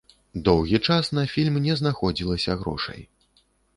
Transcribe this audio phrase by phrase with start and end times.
[0.47, 3.07] Доўгі час на фільм не знаходзілася грошай.